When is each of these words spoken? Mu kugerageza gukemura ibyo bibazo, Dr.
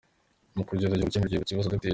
Mu 0.57 0.63
kugerageza 0.67 1.05
gukemura 1.07 1.29
ibyo 1.37 1.55
bibazo, 1.55 1.71
Dr. 1.73 1.89